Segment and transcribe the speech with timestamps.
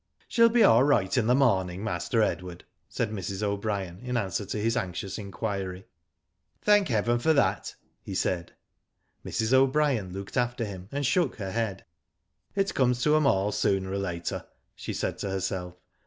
[0.27, 1.83] "She'll be all right in the morning.
[1.83, 3.43] Master Ed ward," said Mrs.
[3.43, 5.85] O'Brien, in answer to his anxious inquiry.
[5.85, 6.45] Digitized byGoogk A RATTLING GALLOP.
[6.47, 8.53] iii "Thank heaven for that," he said.
[9.23, 9.53] Mrs.
[9.53, 11.85] O'Brien looked after him, and shook her head."
[12.55, 15.75] It comes to 'em all sooner or later/' she said to herself.